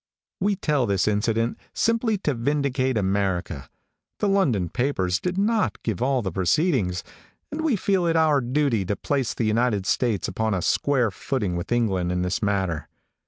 [0.39, 3.69] We tell this incident simply to vindicate America.
[4.17, 7.03] The London papers did not give all the proceedings,
[7.51, 11.55] and we feel it our duty to place the United States upon a square footing
[11.55, 12.87] with England in this matter.